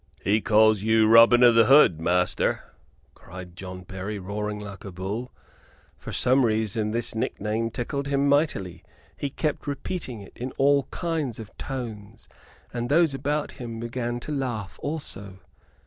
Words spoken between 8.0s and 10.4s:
him mightily. He kept repeating it